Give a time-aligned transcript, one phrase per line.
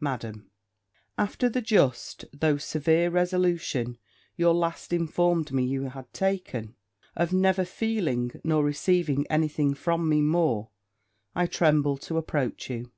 [0.00, 0.50] Madam,
[1.16, 3.98] After the just though severe resolution
[4.34, 6.74] your last informed me you had taken
[7.14, 10.70] of never seeing nor receiving any thing from me more,
[11.36, 12.90] I tremble to approach you.